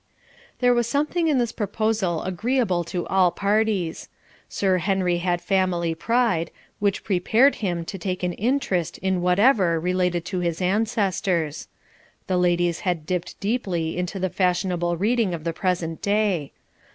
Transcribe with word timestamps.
There 0.61 0.73
was 0.73 0.87
something 0.87 1.27
in 1.27 1.37
this 1.37 1.51
proposal 1.51 2.23
agreeable 2.23 2.83
to 2.85 3.05
all 3.05 3.29
parties. 3.29 4.09
Sir 4.49 4.79
Henry 4.79 5.19
had 5.19 5.43
family 5.43 5.93
pride, 5.93 6.49
which 6.79 7.03
prepared 7.03 7.57
him 7.61 7.85
to 7.85 7.99
take 7.99 8.23
an 8.23 8.33
interest 8.33 8.97
in 8.97 9.21
whatever 9.21 9.79
related 9.79 10.25
to 10.25 10.39
his 10.39 10.59
ancestors. 10.59 11.67
The 12.25 12.37
ladies 12.37 12.79
had 12.79 13.05
dipped 13.05 13.39
deeply 13.39 13.95
into 13.95 14.17
the 14.17 14.31
fashionable 14.31 14.97
reading 14.97 15.35
of 15.35 15.43
the 15.43 15.53
present 15.53 16.01
day. 16.01 16.51